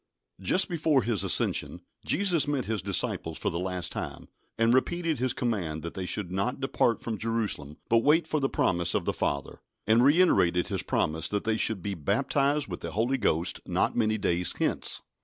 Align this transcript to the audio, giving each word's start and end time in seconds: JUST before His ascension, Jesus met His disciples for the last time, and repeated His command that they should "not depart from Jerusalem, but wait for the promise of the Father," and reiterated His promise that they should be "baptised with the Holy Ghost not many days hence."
JUST 0.41 0.67
before 0.67 1.03
His 1.03 1.23
ascension, 1.23 1.81
Jesus 2.03 2.47
met 2.47 2.65
His 2.65 2.81
disciples 2.81 3.37
for 3.37 3.51
the 3.51 3.59
last 3.59 3.91
time, 3.91 4.29
and 4.57 4.73
repeated 4.73 5.19
His 5.19 5.31
command 5.31 5.83
that 5.83 5.93
they 5.93 6.07
should 6.07 6.31
"not 6.31 6.59
depart 6.59 6.99
from 6.99 7.19
Jerusalem, 7.19 7.77
but 7.87 7.99
wait 7.99 8.25
for 8.25 8.39
the 8.39 8.49
promise 8.49 8.95
of 8.95 9.05
the 9.05 9.13
Father," 9.13 9.59
and 9.85 10.03
reiterated 10.03 10.69
His 10.69 10.81
promise 10.81 11.29
that 11.29 11.43
they 11.43 11.55
should 11.55 11.83
be 11.83 11.93
"baptised 11.93 12.67
with 12.67 12.79
the 12.79 12.93
Holy 12.93 13.19
Ghost 13.19 13.59
not 13.67 13.95
many 13.95 14.17
days 14.17 14.55
hence." 14.57 15.03